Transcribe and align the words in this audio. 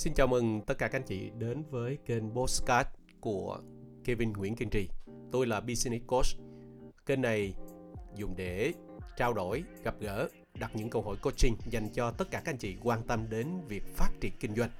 Xin 0.00 0.14
chào 0.14 0.26
mừng 0.26 0.60
tất 0.60 0.78
cả 0.78 0.88
các 0.88 0.98
anh 0.98 1.06
chị 1.06 1.30
đến 1.38 1.62
với 1.70 1.98
kênh 2.06 2.30
Postcard 2.34 2.88
của 3.20 3.60
Kevin 4.04 4.32
Nguyễn 4.32 4.56
Kiên 4.56 4.70
Trì. 4.70 4.88
Tôi 5.32 5.46
là 5.46 5.60
Business 5.60 6.06
Coach. 6.06 6.26
Kênh 7.06 7.20
này 7.20 7.54
dùng 8.16 8.34
để 8.36 8.72
trao 9.16 9.32
đổi, 9.32 9.64
gặp 9.82 9.94
gỡ, 10.00 10.28
đặt 10.58 10.70
những 10.74 10.90
câu 10.90 11.02
hỏi 11.02 11.16
coaching 11.22 11.56
dành 11.70 11.88
cho 11.94 12.10
tất 12.10 12.30
cả 12.30 12.42
các 12.44 12.52
anh 12.52 12.58
chị 12.58 12.76
quan 12.82 13.02
tâm 13.02 13.30
đến 13.30 13.46
việc 13.68 13.82
phát 13.96 14.10
triển 14.20 14.32
kinh 14.40 14.54
doanh. 14.54 14.70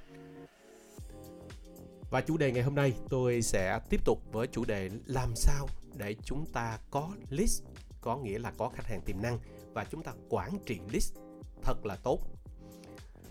Và 2.11 2.21
chủ 2.21 2.37
đề 2.37 2.51
ngày 2.51 2.63
hôm 2.63 2.75
nay 2.75 2.93
tôi 3.09 3.41
sẽ 3.41 3.79
tiếp 3.89 4.01
tục 4.05 4.19
với 4.31 4.47
chủ 4.47 4.65
đề 4.65 4.89
làm 5.05 5.35
sao 5.35 5.67
để 5.97 6.15
chúng 6.23 6.45
ta 6.53 6.79
có 6.91 7.09
list, 7.29 7.63
có 8.01 8.17
nghĩa 8.17 8.39
là 8.39 8.51
có 8.57 8.69
khách 8.69 8.87
hàng 8.87 9.01
tiềm 9.01 9.21
năng 9.21 9.39
và 9.73 9.85
chúng 9.91 10.03
ta 10.03 10.13
quản 10.29 10.51
trị 10.65 10.79
list 10.91 11.15
thật 11.63 11.85
là 11.85 11.95
tốt. 11.95 12.19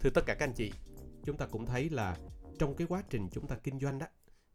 Thưa 0.01 0.11
tất 0.11 0.27
cả 0.27 0.35
các 0.35 0.45
anh 0.45 0.55
chị, 0.55 0.73
chúng 1.25 1.37
ta 1.37 1.47
cũng 1.47 1.67
thấy 1.67 1.91
là 1.91 2.17
trong 2.59 2.77
cái 2.77 2.87
quá 2.87 3.03
trình 3.11 3.29
chúng 3.33 3.47
ta 3.47 3.57
kinh 3.63 3.81
doanh 3.81 3.99
đó 3.99 4.07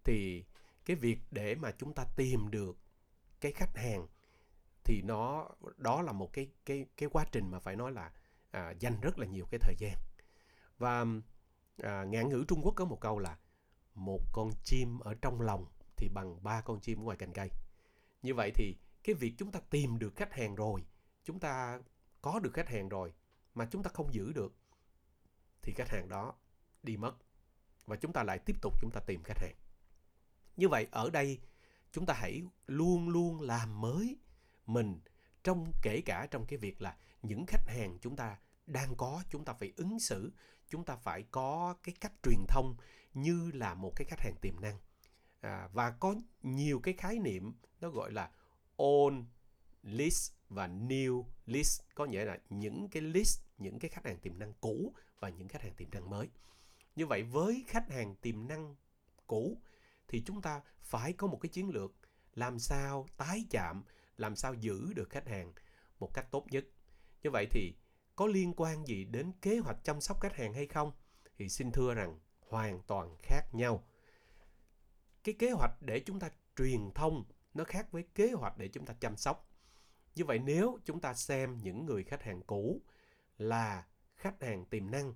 thì 0.04 0.44
cái 0.86 0.96
việc 0.96 1.20
để 1.32 1.56
mà 1.56 1.72
chúng 1.72 1.94
ta 1.94 2.06
tìm 2.16 2.52
được 2.52 2.78
cái 3.42 3.52
khách 3.52 3.78
hàng 3.78 4.08
thì 4.84 5.02
nó 5.02 5.50
đó 5.78 6.02
là 6.02 6.12
một 6.12 6.34
cái 6.34 6.50
cái 6.66 6.86
cái 6.98 7.10
quá 7.10 7.26
trình 7.32 7.52
mà 7.52 7.60
phải 7.60 7.76
nói 7.76 7.92
là 7.92 8.12
à, 8.52 8.74
dành 8.80 9.02
rất 9.02 9.20
là 9.20 9.28
nhiều 9.28 9.46
cái 9.52 9.60
thời 9.60 9.76
gian. 9.78 9.94
Và 10.78 11.06
à, 11.84 12.04
ngạn 12.04 12.30
ngữ 12.30 12.46
Trung 12.48 12.62
Quốc 12.64 12.74
có 12.76 12.86
một 12.86 13.02
câu 13.02 13.20
là 13.20 13.38
một 13.94 14.20
con 14.34 14.50
chim 14.64 15.00
ở 15.00 15.16
trong 15.22 15.42
lòng 15.42 15.66
thì 15.98 16.10
bằng 16.14 16.44
ba 16.44 16.62
con 16.62 16.80
chim 16.80 17.04
ngoài 17.04 17.18
cành 17.18 17.34
cây 17.34 17.50
như 18.22 18.34
vậy 18.34 18.52
thì 18.56 18.76
cái 19.04 19.16
việc 19.16 19.34
chúng 19.38 19.52
ta 19.52 19.60
tìm 19.70 20.00
được 20.00 20.16
khách 20.16 20.34
hàng 20.34 20.56
rồi 20.56 20.86
chúng 21.24 21.40
ta 21.40 21.80
có 22.22 22.40
được 22.40 22.54
khách 22.54 22.70
hàng 22.70 22.90
rồi 22.90 23.14
mà 23.54 23.68
chúng 23.72 23.84
ta 23.84 23.90
không 23.94 24.14
giữ 24.14 24.34
được 24.34 24.56
thì 25.62 25.74
khách 25.74 25.90
hàng 25.90 26.10
đó 26.10 26.34
đi 26.86 26.98
mất. 26.98 27.16
Và 27.86 27.96
chúng 27.96 28.14
ta 28.14 28.24
lại 28.24 28.40
tiếp 28.40 28.56
tục 28.62 28.74
chúng 28.82 28.92
ta 28.94 29.02
tìm 29.08 29.22
khách 29.24 29.40
hàng. 29.42 29.56
Như 30.58 30.70
vậy 30.70 30.88
ở 30.92 31.10
đây 31.10 31.40
chúng 31.92 32.06
ta 32.06 32.14
hãy 32.14 32.44
luôn 32.68 33.10
luôn 33.10 33.42
làm 33.42 33.82
mới 33.82 34.18
mình 34.66 35.00
trong 35.44 35.72
kể 35.82 36.02
cả 36.06 36.28
trong 36.32 36.46
cái 36.46 36.58
việc 36.58 36.82
là 36.82 36.98
những 37.22 37.46
khách 37.46 37.68
hàng 37.68 37.98
chúng 38.02 38.16
ta 38.16 38.38
đang 38.68 38.96
có 38.96 39.24
chúng 39.30 39.46
ta 39.46 39.54
phải 39.54 39.74
ứng 39.78 40.00
xử 40.00 40.32
chúng 40.70 40.86
ta 40.86 40.96
phải 40.96 41.24
có 41.32 41.76
cái 41.84 41.96
cách 42.00 42.14
truyền 42.24 42.46
thông 42.48 42.76
như 43.14 43.52
là 43.54 43.74
một 43.74 43.92
cái 43.96 44.06
khách 44.06 44.20
hàng 44.20 44.36
tiềm 44.42 44.62
năng. 44.62 44.80
À, 45.42 45.70
và 45.74 45.92
có 45.92 46.16
nhiều 46.44 46.80
cái 46.80 46.94
khái 46.94 47.20
niệm 47.20 47.54
nó 47.82 47.90
gọi 47.90 48.12
là 48.12 48.32
old 48.84 49.26
list 49.84 50.32
và 50.50 50.68
new 50.68 51.24
list. 51.46 51.82
Có 51.96 52.06
nghĩa 52.06 52.26
là 52.26 52.38
những 52.50 52.88
cái 52.90 53.02
list 53.02 53.42
những 53.58 53.80
cái 53.80 53.90
khách 53.90 54.06
hàng 54.06 54.20
tiềm 54.20 54.40
năng 54.40 54.54
cũ 54.62 54.94
và 55.20 55.30
những 55.30 55.48
khách 55.48 55.62
hàng 55.62 55.74
tiềm 55.74 55.92
năng 55.92 56.10
mới 56.10 56.30
như 56.96 57.06
vậy 57.06 57.24
với 57.24 57.66
khách 57.68 57.90
hàng 57.90 58.16
tiềm 58.16 58.48
năng 58.48 58.76
cũ 59.28 59.62
thì 60.08 60.24
chúng 60.26 60.42
ta 60.42 60.62
phải 60.82 61.14
có 61.14 61.28
một 61.28 61.38
cái 61.42 61.50
chiến 61.50 61.70
lược 61.70 61.92
làm 62.34 62.60
sao 62.60 63.08
tái 63.18 63.46
chạm, 63.50 63.84
làm 64.18 64.36
sao 64.36 64.54
giữ 64.54 64.94
được 64.94 65.10
khách 65.10 65.28
hàng 65.28 65.54
một 66.00 66.14
cách 66.14 66.32
tốt 66.32 66.46
nhất. 66.50 66.66
Như 67.24 67.30
vậy 67.32 67.48
thì 67.52 67.74
có 68.16 68.28
liên 68.28 68.54
quan 68.58 68.88
gì 68.88 69.06
đến 69.06 69.32
kế 69.42 69.58
hoạch 69.58 69.84
chăm 69.84 70.02
sóc 70.02 70.22
khách 70.22 70.36
hàng 70.36 70.54
hay 70.54 70.68
không? 70.68 70.92
Thì 71.38 71.50
xin 71.50 71.72
thưa 71.72 71.94
rằng 71.94 72.20
hoàn 72.50 72.82
toàn 72.88 73.16
khác 73.20 73.44
nhau. 73.54 73.84
Cái 75.24 75.36
kế 75.40 75.52
hoạch 75.52 75.82
để 75.82 76.00
chúng 76.00 76.20
ta 76.20 76.30
truyền 76.58 76.92
thông 76.96 77.24
nó 77.54 77.64
khác 77.64 77.92
với 77.92 78.04
kế 78.16 78.32
hoạch 78.32 78.58
để 78.58 78.68
chúng 78.68 78.86
ta 78.86 78.94
chăm 79.00 79.18
sóc. 79.18 79.50
Như 80.16 80.26
vậy 80.26 80.40
nếu 80.40 80.80
chúng 80.86 81.02
ta 81.02 81.14
xem 81.14 81.58
những 81.64 81.86
người 81.86 82.04
khách 82.04 82.24
hàng 82.24 82.42
cũ 82.42 82.82
là 83.38 83.86
khách 84.16 84.44
hàng 84.44 84.66
tiềm 84.66 84.92
năng 84.92 85.14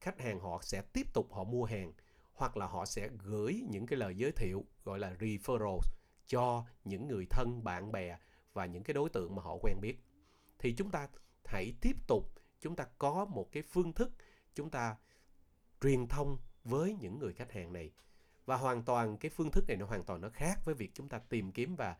khách 0.00 0.20
hàng 0.20 0.40
họ 0.40 0.60
sẽ 0.62 0.82
tiếp 0.92 1.06
tục 1.12 1.32
họ 1.32 1.44
mua 1.44 1.64
hàng 1.64 1.92
hoặc 2.34 2.56
là 2.56 2.66
họ 2.66 2.84
sẽ 2.84 3.08
gửi 3.22 3.64
những 3.70 3.86
cái 3.86 3.98
lời 3.98 4.16
giới 4.16 4.32
thiệu 4.32 4.64
gọi 4.84 4.98
là 4.98 5.14
referral 5.18 5.80
cho 6.26 6.64
những 6.84 7.08
người 7.08 7.26
thân 7.30 7.64
bạn 7.64 7.92
bè 7.92 8.18
và 8.52 8.66
những 8.66 8.82
cái 8.82 8.94
đối 8.94 9.10
tượng 9.10 9.34
mà 9.34 9.42
họ 9.42 9.56
quen 9.62 9.80
biết. 9.80 9.96
Thì 10.58 10.72
chúng 10.72 10.90
ta 10.90 11.08
hãy 11.44 11.72
tiếp 11.80 11.96
tục 12.06 12.32
chúng 12.60 12.76
ta 12.76 12.84
có 12.98 13.24
một 13.24 13.52
cái 13.52 13.62
phương 13.62 13.92
thức 13.92 14.10
chúng 14.54 14.70
ta 14.70 14.96
truyền 15.80 16.06
thông 16.06 16.38
với 16.64 16.96
những 17.00 17.18
người 17.18 17.32
khách 17.32 17.52
hàng 17.52 17.72
này. 17.72 17.92
Và 18.46 18.56
hoàn 18.56 18.82
toàn 18.82 19.16
cái 19.16 19.30
phương 19.30 19.50
thức 19.50 19.64
này 19.68 19.76
nó 19.76 19.86
hoàn 19.86 20.04
toàn 20.04 20.20
nó 20.20 20.28
khác 20.28 20.60
với 20.64 20.74
việc 20.74 20.90
chúng 20.94 21.08
ta 21.08 21.18
tìm 21.18 21.52
kiếm 21.52 21.76
và 21.76 21.96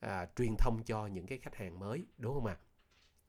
à, 0.00 0.26
truyền 0.36 0.56
thông 0.58 0.82
cho 0.84 1.06
những 1.06 1.26
cái 1.26 1.38
khách 1.38 1.54
hàng 1.54 1.78
mới 1.78 2.06
đúng 2.18 2.34
không 2.34 2.46
ạ? 2.46 2.56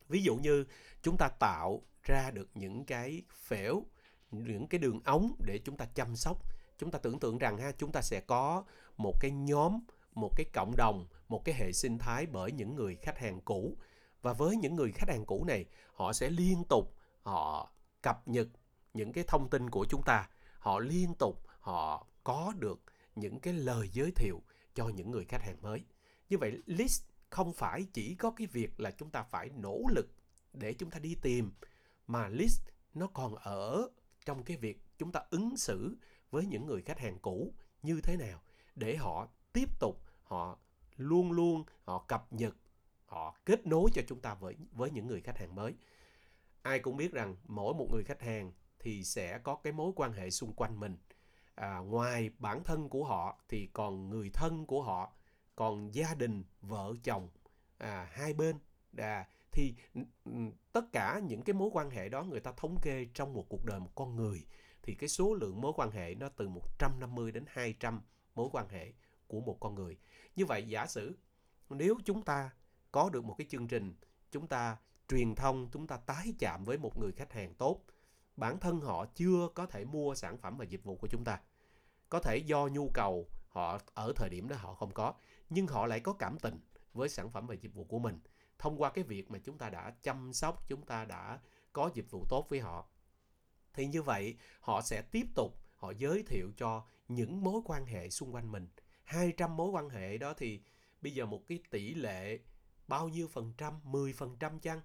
Ví 0.10 0.24
dụ 0.24 0.36
như 0.36 0.66
chúng 1.02 1.18
ta 1.18 1.30
tạo 1.40 1.82
ra 2.04 2.32
được 2.32 2.50
những 2.54 2.86
cái 2.86 3.24
phễu 3.30 3.84
những 4.32 4.68
cái 4.68 4.80
đường 4.80 5.00
ống 5.06 5.36
để 5.46 5.60
chúng 5.64 5.78
ta 5.78 5.86
chăm 5.86 6.16
sóc. 6.16 6.38
Chúng 6.78 6.92
ta 6.92 7.00
tưởng 7.00 7.20
tượng 7.20 7.38
rằng 7.38 7.58
ha, 7.58 7.72
chúng 7.72 7.92
ta 7.92 8.02
sẽ 8.02 8.20
có 8.20 8.64
một 8.98 9.14
cái 9.20 9.32
nhóm, 9.32 9.80
một 10.14 10.30
cái 10.36 10.46
cộng 10.54 10.76
đồng, 10.78 11.08
một 11.28 11.46
cái 11.46 11.56
hệ 11.56 11.72
sinh 11.72 11.98
thái 11.98 12.26
bởi 12.26 12.52
những 12.52 12.76
người 12.76 12.96
khách 12.96 13.18
hàng 13.18 13.42
cũ. 13.42 13.78
Và 14.22 14.34
với 14.34 14.56
những 14.56 14.76
người 14.76 14.92
khách 14.92 15.10
hàng 15.10 15.26
cũ 15.26 15.44
này, 15.48 15.66
họ 15.94 16.14
sẽ 16.14 16.30
liên 16.30 16.64
tục, 16.70 16.96
họ 17.22 17.72
cập 18.02 18.28
nhật 18.28 18.48
những 18.94 19.14
cái 19.14 19.24
thông 19.28 19.50
tin 19.50 19.70
của 19.70 19.86
chúng 19.90 20.02
ta. 20.06 20.30
Họ 20.60 20.80
liên 20.80 21.14
tục, 21.20 21.44
họ 21.60 22.08
có 22.24 22.54
được 22.60 22.82
những 23.16 23.40
cái 23.40 23.54
lời 23.54 23.90
giới 23.94 24.12
thiệu 24.12 24.42
cho 24.76 24.88
những 24.88 25.12
người 25.12 25.26
khách 25.26 25.42
hàng 25.42 25.62
mới. 25.62 25.84
Như 26.30 26.38
vậy, 26.38 26.58
list 26.66 27.04
không 27.30 27.54
phải 27.54 27.86
chỉ 27.94 28.16
có 28.16 28.32
cái 28.32 28.48
việc 28.48 28.80
là 28.80 28.92
chúng 28.92 29.10
ta 29.10 29.24
phải 29.24 29.50
nỗ 29.50 29.82
lực 29.90 30.08
để 30.54 30.74
chúng 30.74 30.90
ta 30.90 31.00
đi 31.00 31.16
tìm, 31.22 31.52
mà 32.08 32.28
list 32.28 32.62
nó 32.94 33.08
còn 33.08 33.36
ở 33.36 33.90
trong 34.32 34.44
cái 34.44 34.58
việc 34.58 34.82
chúng 34.98 35.12
ta 35.12 35.22
ứng 35.30 35.58
xử 35.58 35.98
với 36.30 36.46
những 36.46 36.66
người 36.66 36.82
khách 36.82 37.00
hàng 37.00 37.20
cũ 37.22 37.54
như 37.84 38.02
thế 38.02 38.18
nào 38.18 38.42
để 38.76 38.96
họ 38.96 39.28
tiếp 39.54 39.80
tục 39.80 40.04
họ 40.24 40.58
luôn 40.98 41.32
luôn 41.32 41.64
họ 41.84 42.06
cập 42.08 42.34
nhật 42.34 42.56
họ 43.06 43.36
kết 43.46 43.68
nối 43.68 43.90
cho 43.94 44.02
chúng 44.08 44.20
ta 44.20 44.34
với 44.34 44.56
với 44.72 44.92
những 44.92 45.08
người 45.08 45.22
khách 45.22 45.38
hàng 45.38 45.56
mới. 45.56 45.74
Ai 46.62 46.80
cũng 46.80 46.98
biết 46.98 47.12
rằng 47.12 47.36
mỗi 47.48 47.74
một 47.74 47.88
người 47.92 48.04
khách 48.04 48.22
hàng 48.22 48.52
thì 48.80 49.04
sẽ 49.04 49.40
có 49.40 49.56
cái 49.56 49.74
mối 49.74 49.92
quan 49.96 50.14
hệ 50.14 50.30
xung 50.30 50.54
quanh 50.54 50.80
mình. 50.80 50.98
À, 51.56 51.78
ngoài 51.78 52.30
bản 52.40 52.64
thân 52.64 52.90
của 52.90 53.04
họ 53.04 53.40
thì 53.50 53.70
còn 53.74 54.10
người 54.10 54.30
thân 54.34 54.66
của 54.66 54.84
họ 54.84 55.14
còn 55.56 55.96
gia 55.96 56.14
đình 56.14 56.44
vợ 56.62 56.94
chồng 57.04 57.30
à, 57.78 58.10
hai 58.12 58.34
bên. 58.34 58.56
À, 58.98 59.28
thì 59.52 59.76
tất 60.72 60.92
cả 60.92 61.22
những 61.24 61.42
cái 61.42 61.54
mối 61.54 61.70
quan 61.74 61.90
hệ 61.90 62.10
đó 62.10 62.24
người 62.24 62.40
ta 62.40 62.52
thống 62.58 62.78
kê 62.82 63.08
trong 63.14 63.34
một 63.34 63.46
cuộc 63.50 63.66
đời 63.66 63.80
một 63.80 63.92
con 63.96 64.16
người, 64.16 64.46
thì 64.84 64.94
cái 64.94 65.10
số 65.10 65.34
lượng 65.34 65.62
mối 65.62 65.74
quan 65.76 65.92
hệ 65.92 66.16
nó 66.16 66.30
từ 66.30 66.50
150 66.50 67.32
đến 67.32 67.46
200 67.48 68.02
mối 68.36 68.50
quan 68.52 68.70
hệ 68.70 68.94
của 69.28 69.40
một 69.40 69.58
con 69.60 69.76
người. 69.76 69.98
Như 70.36 70.46
vậy 70.46 70.68
giả 70.68 70.88
sử 70.88 71.18
nếu 71.70 71.98
chúng 72.06 72.24
ta 72.24 72.50
có 72.92 73.10
được 73.10 73.26
một 73.26 73.36
cái 73.38 73.48
chương 73.50 73.68
trình, 73.68 73.96
chúng 74.32 74.48
ta 74.48 74.78
truyền 75.08 75.36
thông, 75.36 75.70
chúng 75.72 75.88
ta 75.88 75.98
tái 75.98 76.34
chạm 76.40 76.64
với 76.64 76.78
một 76.78 76.98
người 76.98 77.12
khách 77.12 77.34
hàng 77.34 77.54
tốt, 77.54 77.82
bản 78.36 78.60
thân 78.60 78.80
họ 78.80 79.06
chưa 79.06 79.50
có 79.56 79.66
thể 79.66 79.86
mua 79.86 80.16
sản 80.16 80.38
phẩm 80.38 80.58
và 80.58 80.66
dịch 80.66 80.84
vụ 80.84 80.96
của 80.96 81.08
chúng 81.08 81.24
ta 81.24 81.40
có 82.10 82.20
thể 82.20 82.38
do 82.38 82.68
nhu 82.68 82.90
cầu 82.94 83.28
họ 83.48 83.80
ở 83.94 84.14
thời 84.16 84.30
điểm 84.30 84.50
đó 84.50 84.56
họ 84.60 84.74
không 84.74 84.92
có, 84.94 85.14
nhưng 85.50 85.68
họ 85.68 85.86
lại 85.86 86.00
có 86.00 86.14
cảm 86.14 86.40
tình 86.40 86.60
với 86.94 87.10
sản 87.10 87.32
phẩm 87.32 87.48
và 87.48 87.56
dịch 87.56 87.74
vụ 87.74 87.84
của 87.84 88.00
mình 88.00 88.20
thông 88.62 88.82
qua 88.82 88.90
cái 88.90 89.04
việc 89.04 89.32
mà 89.32 89.40
chúng 89.40 89.58
ta 89.58 89.70
đã 89.70 89.94
chăm 90.04 90.34
sóc, 90.34 90.68
chúng 90.68 90.86
ta 90.86 91.06
đã 91.06 91.40
có 91.74 91.90
dịch 91.94 92.12
vụ 92.12 92.26
tốt 92.30 92.48
với 92.50 92.60
họ. 92.60 92.88
Thì 93.74 93.88
như 93.88 94.02
vậy, 94.02 94.38
họ 94.60 94.82
sẽ 94.82 95.02
tiếp 95.02 95.28
tục, 95.36 95.60
họ 95.76 95.92
giới 95.92 96.24
thiệu 96.24 96.52
cho 96.58 96.86
những 97.08 97.44
mối 97.44 97.62
quan 97.66 97.86
hệ 97.86 98.10
xung 98.10 98.36
quanh 98.36 98.52
mình. 98.52 98.68
200 99.04 99.58
mối 99.58 99.70
quan 99.70 99.90
hệ 99.90 100.18
đó 100.18 100.34
thì 100.38 100.62
bây 101.02 101.12
giờ 101.12 101.26
một 101.26 101.48
cái 101.48 101.60
tỷ 101.70 101.94
lệ 101.94 102.40
bao 102.88 103.10
nhiêu 103.10 103.28
phần 103.28 103.54
trăm? 103.58 103.80
10 103.84 104.14
phần 104.14 104.38
trăm 104.40 104.60
chăng? 104.60 104.82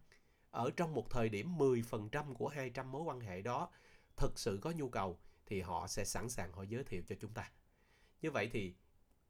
Ở 0.51 0.71
trong 0.77 0.95
một 0.95 1.11
thời 1.11 1.29
điểm 1.29 1.57
10 1.57 1.83
phần 1.83 2.09
trăm 2.09 2.35
của 2.35 2.49
200 2.49 2.93
mối 2.93 3.03
quan 3.03 3.21
hệ 3.21 3.43
đó 3.43 3.71
thực 4.17 4.39
sự 4.39 4.59
có 4.63 4.71
nhu 4.71 4.89
cầu 4.89 5.19
thì 5.47 5.61
họ 5.61 5.87
sẽ 5.87 6.05
sẵn 6.05 6.29
sàng 6.29 6.53
họ 6.53 6.63
giới 6.63 6.85
thiệu 6.85 7.03
cho 7.09 7.17
chúng 7.21 7.33
ta. 7.33 7.51
Như 8.23 8.31
vậy 8.31 8.51
thì 8.53 8.75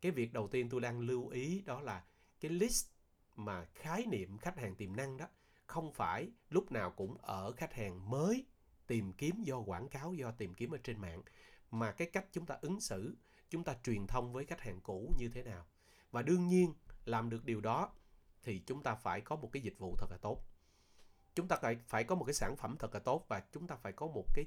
cái 0.00 0.12
việc 0.12 0.32
đầu 0.32 0.48
tiên 0.48 0.69
tôi 0.69 0.81
đang 0.81 1.00
lưu 1.00 1.28
ý 1.28 1.62
đó 1.66 1.81
là 1.81 2.04
cái 2.40 2.50
list 2.50 2.95
mà 3.36 3.64
khái 3.74 4.06
niệm 4.06 4.38
khách 4.38 4.58
hàng 4.58 4.74
tiềm 4.74 4.96
năng 4.96 5.16
đó 5.16 5.26
không 5.66 5.92
phải 5.92 6.30
lúc 6.50 6.72
nào 6.72 6.90
cũng 6.90 7.16
ở 7.16 7.52
khách 7.52 7.74
hàng 7.74 8.10
mới 8.10 8.46
tìm 8.86 9.12
kiếm 9.12 9.42
do 9.42 9.58
quảng 9.58 9.88
cáo, 9.88 10.14
do 10.14 10.30
tìm 10.30 10.54
kiếm 10.54 10.70
ở 10.70 10.78
trên 10.84 11.00
mạng, 11.00 11.22
mà 11.70 11.92
cái 11.92 12.10
cách 12.12 12.26
chúng 12.32 12.46
ta 12.46 12.58
ứng 12.60 12.80
xử, 12.80 13.16
chúng 13.50 13.64
ta 13.64 13.74
truyền 13.84 14.06
thông 14.06 14.32
với 14.32 14.44
khách 14.44 14.60
hàng 14.60 14.80
cũ 14.80 15.14
như 15.18 15.28
thế 15.28 15.42
nào. 15.42 15.66
Và 16.10 16.22
đương 16.22 16.46
nhiên, 16.46 16.74
làm 17.04 17.30
được 17.30 17.44
điều 17.44 17.60
đó 17.60 17.92
thì 18.42 18.62
chúng 18.66 18.82
ta 18.82 18.94
phải 18.94 19.20
có 19.20 19.36
một 19.36 19.50
cái 19.52 19.62
dịch 19.62 19.78
vụ 19.78 19.96
thật 19.98 20.06
là 20.10 20.16
tốt. 20.22 20.42
Chúng 21.34 21.48
ta 21.48 21.56
phải 21.56 21.76
phải 21.86 22.04
có 22.04 22.14
một 22.14 22.24
cái 22.24 22.34
sản 22.34 22.56
phẩm 22.56 22.76
thật 22.78 22.94
là 22.94 23.00
tốt 23.00 23.24
và 23.28 23.42
chúng 23.52 23.66
ta 23.66 23.76
phải 23.76 23.92
có 23.92 24.06
một 24.06 24.24
cái 24.34 24.44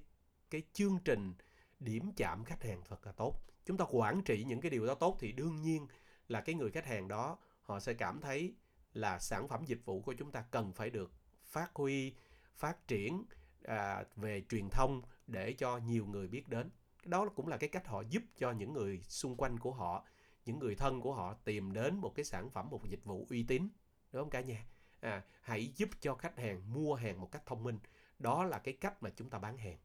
cái 0.50 0.64
chương 0.74 1.00
trình 1.06 1.34
điểm 1.80 2.12
chạm 2.16 2.44
khách 2.44 2.64
hàng 2.64 2.82
thật 2.86 3.06
là 3.06 3.12
tốt. 3.12 3.42
Chúng 3.66 3.78
ta 3.78 3.86
quản 3.90 4.22
trị 4.24 4.44
những 4.44 4.62
cái 4.62 4.72
điều 4.72 4.86
đó 4.86 4.96
tốt 4.96 5.18
thì 5.20 5.32
đương 5.32 5.62
nhiên 5.62 5.88
là 6.28 6.42
cái 6.42 6.56
người 6.56 6.72
khách 6.72 6.86
hàng 6.86 7.08
đó 7.08 7.38
họ 7.62 7.80
sẽ 7.80 7.94
cảm 7.94 8.22
thấy 8.22 8.54
là 8.94 9.20
sản 9.20 9.48
phẩm 9.48 9.66
dịch 9.66 9.86
vụ 9.86 10.02
của 10.02 10.14
chúng 10.14 10.32
ta 10.32 10.42
cần 10.42 10.74
phải 10.74 10.90
được 10.90 11.12
phát 11.44 11.72
huy 11.76 12.14
phát 12.56 12.88
triển 12.88 13.24
à, 13.64 14.04
về 14.16 14.44
truyền 14.50 14.70
thông 14.70 15.02
để 15.28 15.54
cho 15.54 15.78
nhiều 15.78 16.06
người 16.06 16.28
biết 16.28 16.48
đến. 16.48 16.70
Đó 17.06 17.30
cũng 17.36 17.48
là 17.48 17.58
cái 17.58 17.70
cách 17.70 17.88
họ 17.88 18.02
giúp 18.02 18.24
cho 18.38 18.52
những 18.52 18.74
người 18.74 19.02
xung 19.08 19.36
quanh 19.36 19.60
của 19.60 19.72
họ 19.72 20.06
những 20.46 20.60
người 20.60 20.76
thân 20.76 21.02
của 21.02 21.14
họ 21.14 21.34
tìm 21.34 21.74
đến 21.74 21.96
một 21.98 22.16
cái 22.16 22.26
sản 22.26 22.50
phẩm 22.50 22.70
một 22.70 22.90
dịch 22.90 23.04
vụ 23.04 23.28
uy 23.30 23.44
tín. 23.44 23.70
Đúng 24.12 24.22
không 24.22 24.30
cả 24.30 24.42
nhà? 24.42 24.66
À, 25.00 25.24
hãy 25.42 25.68
giúp 25.76 25.90
cho 26.00 26.16
khách 26.16 26.38
hàng 26.38 26.74
mua 26.74 26.96
hàng 26.96 27.22
một 27.22 27.32
cách 27.32 27.46
thông 27.46 27.64
minh. 27.64 27.80
Đó 28.20 28.44
là 28.44 28.60
cái 28.60 28.74
cách 28.74 29.04
mà 29.04 29.10
chúng 29.10 29.30
ta 29.30 29.40
bán 29.40 29.58
hàng. 29.58 29.78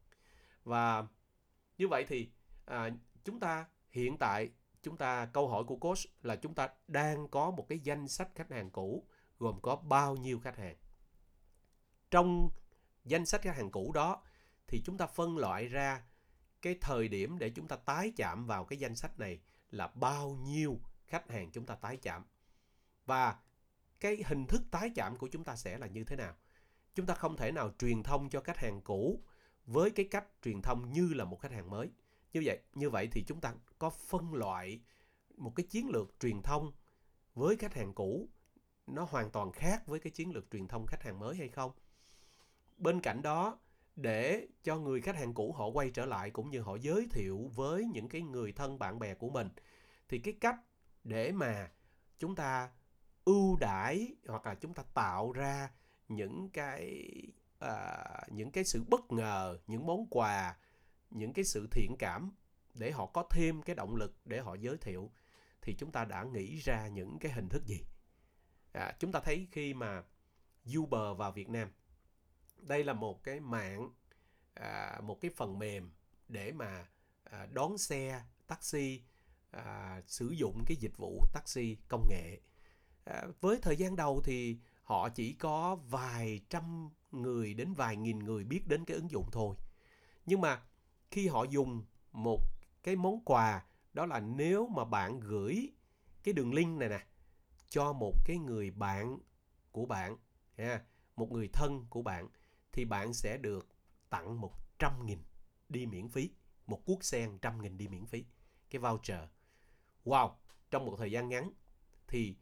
Và 0.65 1.07
như 1.79 1.89
vậy 1.89 2.05
thì 2.09 2.31
à, 2.65 2.91
chúng 3.25 3.41
ta 3.41 3.67
hiện 3.91 4.19
tại 4.19 4.51
chúng 4.85 4.97
ta, 4.97 5.27
câu 5.27 5.49
hỏi 5.49 5.65
của 5.65 5.77
coach 5.77 5.99
là 6.23 6.37
chúng 6.37 6.55
ta 6.55 6.69
đang 6.89 7.29
có 7.29 7.51
một 7.51 7.67
cái 7.69 7.79
danh 7.79 8.09
sách 8.09 8.29
khách 8.35 8.51
hàng 8.51 8.71
cũ, 8.71 9.07
gồm 9.39 9.61
có 9.63 9.77
bao 9.77 10.17
nhiêu 10.17 10.41
khách 10.41 10.57
hàng? 10.57 10.77
Trong 12.11 12.51
danh 13.05 13.27
sách 13.27 13.43
khách 13.43 13.57
hàng 13.57 13.71
cũ 13.71 13.93
đó 13.93 14.23
thì 14.69 14.83
chúng 14.85 14.99
ta 14.99 15.07
phân 15.07 15.39
loại 15.39 15.69
ra 15.69 16.03
cái 16.63 16.79
thời 16.81 17.09
điểm 17.09 17.39
để 17.39 17.51
chúng 17.51 17.69
ta 17.69 17.77
tái 17.77 18.13
chạm 18.17 18.47
vào 18.47 18.65
cái 18.65 18.79
danh 18.79 18.97
sách 18.97 19.19
này 19.19 19.41
là 19.71 19.87
bao 19.87 20.31
nhiêu 20.31 20.81
khách 21.07 21.31
hàng 21.31 21.51
chúng 21.53 21.67
ta 21.67 21.75
tái 21.75 21.97
chạm. 21.97 22.25
Và 23.07 23.39
cái 24.01 24.23
hình 24.27 24.47
thức 24.47 24.63
tái 24.71 24.91
chạm 24.95 25.17
của 25.17 25.29
chúng 25.33 25.45
ta 25.45 25.57
sẽ 25.57 25.79
là 25.79 25.87
như 25.87 26.05
thế 26.05 26.17
nào? 26.17 26.35
Chúng 26.95 27.07
ta 27.07 27.15
không 27.15 27.37
thể 27.37 27.53
nào 27.53 27.71
truyền 27.79 28.03
thông 28.03 28.29
cho 28.29 28.41
khách 28.41 28.59
hàng 28.59 28.81
cũ 28.83 29.25
với 29.67 29.91
cái 29.91 30.09
cách 30.11 30.27
truyền 30.43 30.63
thông 30.63 30.93
như 30.93 31.09
là 31.15 31.25
một 31.25 31.41
khách 31.41 31.53
hàng 31.53 31.71
mới 31.71 31.91
như 32.35 32.43
vậy 32.45 32.59
như 32.75 32.91
vậy 32.91 33.09
thì 33.13 33.25
chúng 33.27 33.41
ta 33.41 33.55
có 33.79 33.91
phân 33.91 34.35
loại 34.35 34.81
một 35.37 35.53
cái 35.57 35.67
chiến 35.71 35.89
lược 35.89 36.15
truyền 36.21 36.43
thông 36.43 36.73
với 37.35 37.57
khách 37.57 37.75
hàng 37.75 37.95
cũ 37.95 38.29
nó 38.87 39.07
hoàn 39.11 39.31
toàn 39.31 39.53
khác 39.53 39.87
với 39.87 40.01
cái 40.01 40.11
chiến 40.11 40.31
lược 40.31 40.51
truyền 40.51 40.69
thông 40.69 40.87
khách 40.87 41.03
hàng 41.03 41.19
mới 41.19 41.37
hay 41.37 41.49
không? 41.49 41.73
Bên 42.77 43.01
cạnh 43.01 43.23
đó 43.23 43.59
để 43.97 44.49
cho 44.63 44.79
người 44.79 45.01
khách 45.01 45.17
hàng 45.17 45.35
cũ 45.35 45.53
họ 45.53 45.67
quay 45.67 45.91
trở 45.91 46.07
lại 46.07 46.31
cũng 46.31 46.51
như 46.51 46.61
họ 46.61 46.77
giới 46.77 47.07
thiệu 47.11 47.51
với 47.55 47.85
những 47.93 48.09
cái 48.09 48.23
người 48.23 48.53
thân 48.53 48.79
bạn 48.79 48.99
bè 48.99 49.15
của 49.15 49.31
mình 49.31 49.49
thì 50.09 50.19
cái 50.19 50.35
cách 50.41 50.57
để 51.05 51.33
mà 51.33 51.71
chúng 52.19 52.35
ta 52.35 52.71
ưu 53.25 53.57
đãi 53.57 54.15
hoặc 54.27 54.47
là 54.47 54.55
chúng 54.55 54.75
ta 54.75 54.83
tạo 54.95 55.33
ra 55.33 55.71
những 56.09 56.51
cái 56.53 57.05
à, 57.59 58.05
những 58.29 58.51
cái 58.51 58.65
sự 58.65 58.85
bất 58.91 59.13
ngờ 59.13 59.59
những 59.67 59.87
món 59.87 60.07
quà 60.11 60.57
những 61.11 61.33
cái 61.33 61.45
sự 61.45 61.69
thiện 61.71 61.97
cảm 61.99 62.33
để 62.75 62.91
họ 62.91 63.07
có 63.07 63.25
thêm 63.31 63.63
cái 63.63 63.77
động 63.77 63.97
lực 63.97 64.17
để 64.25 64.41
họ 64.41 64.55
giới 64.55 64.77
thiệu 64.77 65.11
thì 65.63 65.75
chúng 65.79 65.93
ta 65.93 66.05
đã 66.05 66.25
nghĩ 66.25 66.57
ra 66.57 66.89
những 66.89 67.19
cái 67.19 67.33
hình 67.33 67.49
thức 67.49 67.67
gì? 67.67 67.81
À, 68.73 68.97
chúng 68.99 69.13
ta 69.13 69.21
thấy 69.21 69.49
khi 69.53 69.75
mà 69.75 70.03
Uber 70.79 71.17
vào 71.19 71.33
Việt 71.33 71.49
Nam 71.49 71.69
đây 72.59 72.85
là 72.85 72.93
một 72.93 73.25
cái 73.25 73.41
mạng 73.41 73.91
à, 74.55 75.01
một 75.03 75.21
cái 75.21 75.31
phần 75.37 75.59
mềm 75.59 75.91
để 76.29 76.53
mà 76.53 76.87
à, 77.25 77.47
đón 77.53 77.79
xe 77.79 78.23
taxi 78.47 79.03
à, 79.51 80.01
sử 80.07 80.29
dụng 80.29 80.65
cái 80.67 80.77
dịch 80.77 80.97
vụ 80.97 81.25
taxi 81.33 81.77
công 81.89 82.09
nghệ. 82.11 82.41
À, 83.05 83.27
với 83.41 83.59
thời 83.63 83.77
gian 83.77 83.97
đầu 83.97 84.21
thì 84.25 84.59
họ 84.83 85.09
chỉ 85.09 85.33
có 85.33 85.75
vài 85.75 86.41
trăm 86.49 86.91
người 87.11 87.55
đến 87.55 87.75
vài 87.75 87.97
nghìn 87.97 88.19
người 88.19 88.45
biết 88.45 88.67
đến 88.67 88.85
cái 88.85 88.97
ứng 88.97 89.11
dụng 89.11 89.29
thôi. 89.33 89.57
Nhưng 90.27 90.41
mà 90.41 90.63
khi 91.15 91.29
họ 91.29 91.45
dùng 91.45 91.85
một 92.13 92.41
cái 92.83 92.97
món 92.97 93.25
quà 93.25 93.67
đó 93.93 94.07
là 94.07 94.21
nếu 94.21 94.67
mà 94.67 94.85
bạn 94.85 95.21
gửi 95.21 95.73
cái 96.23 96.35
đường 96.35 96.55
link 96.55 96.79
này 96.79 96.89
nè 96.89 97.07
cho 97.69 97.93
một 97.93 98.13
cái 98.25 98.39
người 98.39 98.71
bạn 98.71 99.19
của 99.73 99.87
bạn 99.87 100.17
ha, 100.59 100.85
một 101.17 101.33
người 101.33 101.49
thân 101.53 101.87
của 101.91 102.03
bạn 102.03 102.29
thì 102.73 102.85
bạn 102.85 103.13
sẽ 103.13 103.39
được 103.39 103.69
tặng 104.11 104.41
100 104.41 105.07
nghìn 105.07 105.19
đi 105.69 105.87
miễn 105.87 106.09
phí 106.09 106.31
một 106.67 106.85
cuốc 106.85 107.05
sen 107.05 107.31
100 107.31 107.63
nghìn 107.63 107.79
đi 107.79 107.89
miễn 107.89 108.07
phí 108.07 108.25
cái 108.71 108.81
voucher. 108.81 109.21
Wow 110.05 110.33
trong 110.71 110.87
một 110.87 110.95
thời 110.99 111.13
gian 111.13 111.29
ngắn 111.29 111.53
thì 112.09 112.37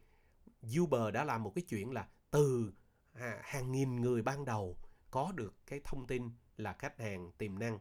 Uber 0.81 1.15
đã 1.15 1.25
làm 1.25 1.43
một 1.43 1.53
cái 1.55 1.65
chuyện 1.69 1.91
là 1.91 2.09
từ 2.31 2.73
à, 3.13 3.41
hàng 3.43 3.73
nghìn 3.73 3.97
người 3.97 4.23
ban 4.23 4.45
đầu 4.45 4.77
có 5.11 5.33
được 5.33 5.55
cái 5.67 5.81
thông 5.85 6.07
tin 6.07 6.31
là 6.57 6.73
khách 6.73 6.99
hàng 6.99 7.33
tiềm 7.39 7.59
năng 7.59 7.79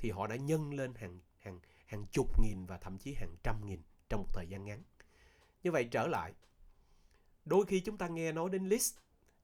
thì 0.00 0.10
họ 0.10 0.26
đã 0.26 0.36
nhân 0.36 0.74
lên 0.74 0.94
hàng 0.94 1.20
hàng 1.38 1.60
hàng 1.86 2.06
chục 2.12 2.40
nghìn 2.40 2.66
và 2.66 2.78
thậm 2.78 2.98
chí 2.98 3.14
hàng 3.14 3.34
trăm 3.42 3.66
nghìn 3.66 3.82
trong 4.08 4.20
một 4.20 4.28
thời 4.32 4.46
gian 4.48 4.64
ngắn. 4.64 4.82
Như 5.62 5.70
vậy 5.72 5.88
trở 5.90 6.06
lại, 6.06 6.32
đôi 7.44 7.66
khi 7.66 7.80
chúng 7.80 7.98
ta 7.98 8.08
nghe 8.08 8.32
nói 8.32 8.50
đến 8.50 8.68
list, 8.68 8.96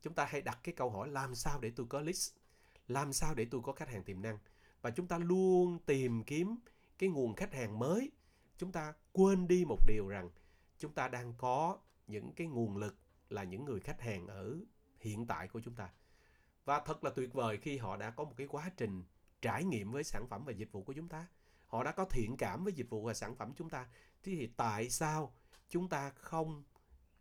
chúng 0.02 0.14
ta 0.14 0.24
hay 0.24 0.42
đặt 0.42 0.58
cái 0.62 0.74
câu 0.74 0.90
hỏi 0.90 1.08
làm 1.08 1.34
sao 1.34 1.60
để 1.60 1.72
tôi 1.76 1.86
có 1.86 2.00
list, 2.00 2.34
làm 2.88 3.12
sao 3.12 3.34
để 3.34 3.46
tôi 3.50 3.60
có 3.64 3.72
khách 3.72 3.88
hàng 3.88 4.04
tiềm 4.04 4.22
năng 4.22 4.38
và 4.82 4.90
chúng 4.90 5.06
ta 5.06 5.18
luôn 5.18 5.78
tìm 5.86 6.24
kiếm 6.24 6.56
cái 6.98 7.08
nguồn 7.08 7.34
khách 7.34 7.54
hàng 7.54 7.78
mới. 7.78 8.10
Chúng 8.58 8.72
ta 8.72 8.94
quên 9.12 9.48
đi 9.48 9.64
một 9.64 9.86
điều 9.86 10.08
rằng 10.08 10.30
chúng 10.78 10.92
ta 10.92 11.08
đang 11.08 11.34
có 11.38 11.78
những 12.06 12.32
cái 12.32 12.46
nguồn 12.46 12.76
lực 12.76 12.96
là 13.28 13.42
những 13.42 13.64
người 13.64 13.80
khách 13.80 14.00
hàng 14.00 14.26
ở 14.26 14.58
hiện 15.00 15.26
tại 15.26 15.48
của 15.48 15.60
chúng 15.60 15.74
ta. 15.74 15.90
Và 16.64 16.80
thật 16.80 17.04
là 17.04 17.10
tuyệt 17.10 17.32
vời 17.32 17.58
khi 17.58 17.78
họ 17.78 17.96
đã 17.96 18.10
có 18.10 18.24
một 18.24 18.34
cái 18.36 18.46
quá 18.46 18.70
trình 18.76 19.02
trải 19.46 19.64
nghiệm 19.64 19.92
với 19.92 20.04
sản 20.04 20.28
phẩm 20.28 20.44
và 20.44 20.52
dịch 20.52 20.72
vụ 20.72 20.82
của 20.82 20.92
chúng 20.92 21.08
ta. 21.08 21.26
Họ 21.66 21.84
đã 21.84 21.92
có 21.92 22.04
thiện 22.04 22.36
cảm 22.36 22.64
với 22.64 22.72
dịch 22.72 22.90
vụ 22.90 23.02
và 23.02 23.14
sản 23.14 23.36
phẩm 23.36 23.52
chúng 23.56 23.70
ta. 23.70 23.86
Thì 24.22 24.46
tại 24.56 24.90
sao 24.90 25.34
chúng 25.68 25.88
ta 25.88 26.10
không 26.10 26.64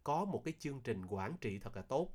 có 0.03 0.25
một 0.25 0.41
cái 0.45 0.53
chương 0.59 0.81
trình 0.81 1.05
quản 1.05 1.37
trị 1.41 1.59
thật 1.59 1.75
là 1.75 1.81
tốt 1.81 2.09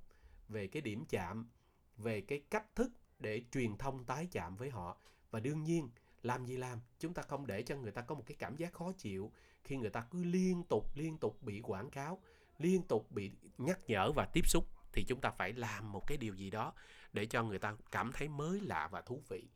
về 0.48 0.66
cái 0.66 0.82
điểm 0.82 1.04
chạm, 1.08 1.50
về 1.96 2.20
cái 2.20 2.42
cách 2.50 2.74
thức 2.74 2.92
để 3.18 3.44
truyền 3.52 3.76
thông 3.76 4.04
tái 4.04 4.28
chạm 4.32 4.56
với 4.56 4.70
họ? 4.70 4.96
Và 5.30 5.40
đương 5.40 5.62
nhiên, 5.62 5.88
làm 6.22 6.46
gì 6.46 6.56
làm, 6.56 6.80
chúng 6.98 7.14
ta 7.14 7.22
không 7.22 7.46
để 7.46 7.62
cho 7.62 7.76
người 7.76 7.92
ta 7.92 8.02
có 8.02 8.14
một 8.14 8.22
cái 8.26 8.36
cảm 8.38 8.56
giác 8.56 8.72
khó 8.72 8.92
chịu 8.92 9.32
khi 9.64 9.76
người 9.76 9.90
ta 9.90 10.06
cứ 10.10 10.24
liên 10.24 10.62
tục 10.62 10.96
liên 10.96 11.18
tục 11.18 11.42
bị 11.42 11.60
quảng 11.60 11.90
cáo, 11.90 12.22
liên 12.58 12.82
tục 12.82 13.12
bị 13.12 13.32
nhắc 13.58 13.80
nhở 13.86 14.12
và 14.12 14.24
tiếp 14.32 14.48
xúc. 14.48 14.64
Thì 14.92 15.04
chúng 15.08 15.20
ta 15.20 15.30
phải 15.30 15.52
làm 15.52 15.92
một 15.92 16.06
cái 16.06 16.18
điều 16.18 16.34
gì 16.34 16.50
đó 16.50 16.72
để 17.12 17.26
cho 17.26 17.42
người 17.42 17.58
ta 17.58 17.76
cảm 17.90 18.12
thấy 18.14 18.28
mới 18.28 18.60
lạ 18.60 18.88
và 18.92 19.00
thú 19.00 19.22
vị 19.28 19.48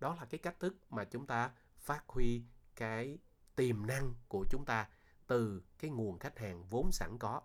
đó 0.00 0.14
là 0.14 0.24
cái 0.24 0.38
cách 0.38 0.60
thức 0.60 0.76
mà 0.90 1.04
chúng 1.04 1.26
ta 1.26 1.50
phát 1.78 2.04
huy 2.08 2.42
cái 2.76 3.18
tiềm 3.56 3.86
năng 3.86 4.14
của 4.28 4.44
chúng 4.50 4.64
ta 4.64 4.88
từ 5.26 5.62
cái 5.78 5.90
nguồn 5.90 6.18
khách 6.18 6.38
hàng 6.38 6.64
vốn 6.70 6.92
sẵn 6.92 7.18
có. 7.18 7.40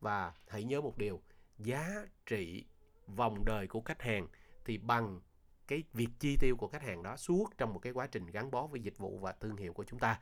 Và 0.00 0.34
hãy 0.48 0.64
nhớ 0.64 0.80
một 0.80 0.98
điều, 0.98 1.20
giá 1.58 2.06
trị 2.26 2.64
vòng 3.06 3.44
đời 3.44 3.66
của 3.66 3.80
khách 3.80 4.02
hàng 4.02 4.28
thì 4.64 4.78
bằng 4.78 5.20
cái 5.66 5.82
việc 5.92 6.08
chi 6.18 6.36
tiêu 6.40 6.56
của 6.56 6.68
khách 6.68 6.82
hàng 6.82 7.02
đó 7.02 7.16
suốt 7.16 7.46
trong 7.58 7.72
một 7.74 7.78
cái 7.78 7.92
quá 7.92 8.06
trình 8.06 8.26
gắn 8.26 8.50
bó 8.50 8.66
với 8.66 8.80
dịch 8.80 8.98
vụ 8.98 9.18
và 9.18 9.32
thương 9.32 9.56
hiệu 9.56 9.72
của 9.72 9.84
chúng 9.84 9.98
ta. 9.98 10.20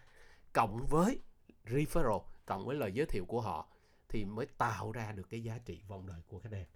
Cộng 0.53 0.87
với 0.87 1.21
referral, 1.65 2.23
cộng 2.47 2.67
với 2.67 2.77
lời 2.77 2.93
giới 2.93 3.07
thiệu 3.07 3.25
của 3.25 3.41
họ 3.41 3.69
thì 4.09 4.25
mới 4.25 4.47
tạo 4.47 4.93
ra 4.93 5.13
được 5.13 5.31
cái 5.31 5.43
giá 5.43 5.59
trị 5.59 5.83
vòng 5.89 6.07
đời 6.07 6.21
của 6.27 6.39
khách 6.39 6.53
hàng. 6.53 6.67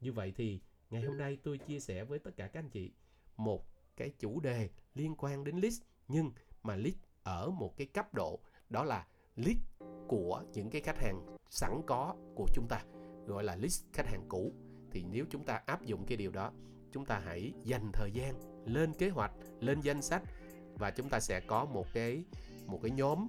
Như 0.00 0.12
vậy 0.12 0.32
thì 0.36 0.60
ngày 0.90 1.02
hôm 1.02 1.18
nay 1.18 1.38
tôi 1.42 1.58
chia 1.58 1.80
sẻ 1.80 2.04
với 2.04 2.18
tất 2.18 2.30
cả 2.36 2.46
các 2.46 2.60
anh 2.60 2.70
chị 2.70 2.92
một 3.36 3.66
cái 4.00 4.10
chủ 4.18 4.40
đề 4.40 4.68
liên 4.94 5.14
quan 5.18 5.44
đến 5.44 5.56
list, 5.56 5.82
nhưng 6.08 6.30
mà 6.62 6.76
list 6.76 6.96
ở 7.22 7.50
một 7.50 7.76
cái 7.76 7.86
cấp 7.86 8.14
độ, 8.14 8.40
đó 8.68 8.84
là 8.84 9.06
list 9.36 9.58
của 10.08 10.42
những 10.52 10.70
cái 10.70 10.80
khách 10.80 10.98
hàng 10.98 11.36
sẵn 11.50 11.82
có 11.86 12.14
của 12.34 12.46
chúng 12.54 12.66
ta, 12.68 12.84
gọi 13.26 13.44
là 13.44 13.56
list 13.56 13.84
khách 13.92 14.06
hàng 14.06 14.24
cũ. 14.28 14.52
Thì 14.90 15.04
nếu 15.10 15.24
chúng 15.30 15.44
ta 15.44 15.62
áp 15.66 15.84
dụng 15.84 16.06
cái 16.06 16.16
điều 16.16 16.30
đó, 16.30 16.52
chúng 16.92 17.04
ta 17.04 17.18
hãy 17.18 17.52
dành 17.64 17.90
thời 17.92 18.12
gian 18.12 18.34
lên 18.66 18.92
kế 18.92 19.08
hoạch, 19.08 19.32
lên 19.60 19.80
danh 19.80 20.02
sách, 20.02 20.22
và 20.78 20.90
chúng 20.90 21.08
ta 21.08 21.20
sẽ 21.20 21.40
có 21.40 21.64
một 21.64 21.86
cái 21.94 22.24
một 22.66 22.80
cái 22.82 22.90
nhóm 22.90 23.28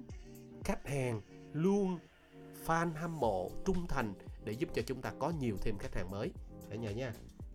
khách 0.64 0.86
hàng 0.86 1.20
luôn 1.52 1.98
fan 2.66 2.92
hâm 2.94 3.20
mộ, 3.20 3.50
trung 3.64 3.86
thành 3.88 4.14
để 4.44 4.52
giúp 4.52 4.68
cho 4.74 4.82
chúng 4.86 5.02
ta 5.02 5.12
có 5.18 5.30
nhiều 5.30 5.56
thêm 5.62 5.78
khách 5.78 5.94
hàng 5.94 6.10
mới. 6.10 6.32
Cả 6.70 6.76
nhà 6.76 6.92
nha. 6.92 7.12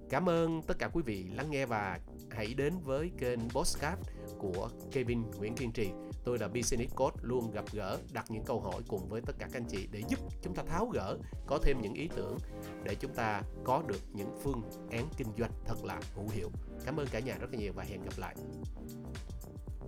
Cảm 0.09 0.29
ơn 0.29 0.61
tất 0.61 0.79
cả 0.79 0.89
quý 0.93 1.01
vị 1.05 1.25
lắng 1.35 1.49
nghe 1.49 1.65
và 1.65 1.99
hãy 2.31 2.53
đến 2.53 2.73
với 2.83 3.11
kênh 3.17 3.39
Postcard 3.49 4.01
của 4.37 4.69
Kevin 4.91 5.23
Nguyễn 5.37 5.55
Kiên 5.55 5.71
Trì. 5.71 5.89
Tôi 6.23 6.39
là 6.39 6.47
Business 6.47 6.95
Coach 6.95 7.15
luôn 7.21 7.51
gặp 7.51 7.65
gỡ, 7.73 7.97
đặt 8.13 8.25
những 8.29 8.43
câu 8.45 8.59
hỏi 8.59 8.81
cùng 8.87 9.09
với 9.09 9.21
tất 9.25 9.35
cả 9.39 9.47
các 9.51 9.57
anh 9.61 9.65
chị 9.69 9.87
để 9.91 10.03
giúp 10.09 10.19
chúng 10.41 10.55
ta 10.55 10.63
tháo 10.63 10.85
gỡ, 10.85 11.17
có 11.47 11.59
thêm 11.63 11.81
những 11.81 11.93
ý 11.93 12.09
tưởng 12.15 12.37
để 12.83 12.95
chúng 12.95 13.13
ta 13.13 13.41
có 13.63 13.83
được 13.87 14.01
những 14.13 14.37
phương 14.43 14.61
án 14.91 15.07
kinh 15.17 15.27
doanh 15.37 15.51
thật 15.65 15.83
là 15.83 16.01
hữu 16.15 16.29
hiệu. 16.29 16.51
Cảm 16.85 16.99
ơn 16.99 17.07
cả 17.11 17.19
nhà 17.19 17.35
rất 17.39 17.47
là 17.51 17.59
nhiều 17.59 17.73
và 17.75 17.83
hẹn 17.83 18.01
gặp 18.01 18.17
lại. 18.17 18.35